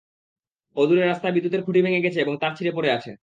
[0.75, 3.11] অদূরে রাস্তায় বিদ্যুতের খুঁটি ভেঙে গেছে এবং তার ছিঁড়ে পড়ে আছে।